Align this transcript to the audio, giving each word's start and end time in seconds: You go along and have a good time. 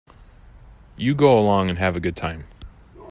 You 0.97 1.13
go 1.13 1.37
along 1.37 1.69
and 1.69 1.77
have 1.77 1.95
a 1.95 1.99
good 1.99 2.15
time. 2.15 2.45